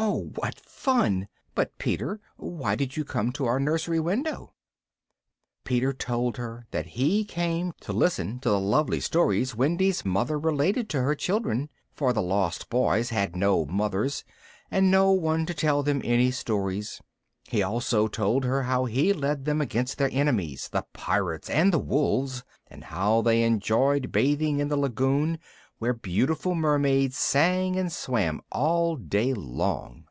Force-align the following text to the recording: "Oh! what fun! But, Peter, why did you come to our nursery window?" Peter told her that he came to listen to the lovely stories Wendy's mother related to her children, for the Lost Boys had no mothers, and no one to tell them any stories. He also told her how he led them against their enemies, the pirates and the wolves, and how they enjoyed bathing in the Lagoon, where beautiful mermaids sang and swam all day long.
"Oh! 0.00 0.30
what 0.36 0.60
fun! 0.60 1.26
But, 1.56 1.76
Peter, 1.76 2.20
why 2.36 2.76
did 2.76 2.96
you 2.96 3.04
come 3.04 3.32
to 3.32 3.46
our 3.46 3.58
nursery 3.58 3.98
window?" 3.98 4.52
Peter 5.64 5.92
told 5.92 6.36
her 6.36 6.66
that 6.70 6.86
he 6.86 7.24
came 7.24 7.72
to 7.80 7.92
listen 7.92 8.38
to 8.40 8.48
the 8.50 8.60
lovely 8.60 9.00
stories 9.00 9.56
Wendy's 9.56 10.04
mother 10.04 10.38
related 10.38 10.88
to 10.90 11.02
her 11.02 11.16
children, 11.16 11.68
for 11.92 12.12
the 12.12 12.22
Lost 12.22 12.70
Boys 12.70 13.08
had 13.10 13.34
no 13.34 13.64
mothers, 13.66 14.22
and 14.70 14.88
no 14.88 15.10
one 15.10 15.44
to 15.46 15.52
tell 15.52 15.82
them 15.82 16.00
any 16.04 16.30
stories. 16.30 17.00
He 17.48 17.60
also 17.64 18.06
told 18.06 18.44
her 18.44 18.62
how 18.62 18.84
he 18.84 19.12
led 19.12 19.46
them 19.46 19.60
against 19.60 19.98
their 19.98 20.10
enemies, 20.12 20.68
the 20.70 20.84
pirates 20.92 21.50
and 21.50 21.72
the 21.72 21.78
wolves, 21.80 22.44
and 22.68 22.84
how 22.84 23.20
they 23.20 23.42
enjoyed 23.42 24.12
bathing 24.12 24.60
in 24.60 24.68
the 24.68 24.76
Lagoon, 24.76 25.40
where 25.80 25.94
beautiful 25.94 26.56
mermaids 26.56 27.16
sang 27.16 27.76
and 27.76 27.92
swam 27.92 28.40
all 28.50 28.96
day 28.96 29.32
long. 29.32 30.04